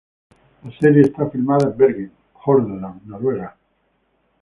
La 0.63 0.71
serie 0.79 1.01
es 1.15 1.31
filmada 1.31 1.69
en 1.69 1.77
Bergen, 1.77 2.11
Hordaland, 2.43 3.03
Noruega. 3.05 3.55